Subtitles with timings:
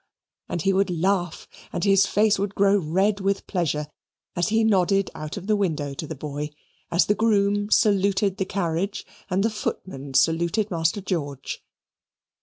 [0.49, 3.85] And he would laugh, and his face would grow red with pleasure,
[4.35, 6.49] as he nodded out of the window to the boy,
[6.89, 11.63] as the groom saluted the carriage, and the footman saluted Master George.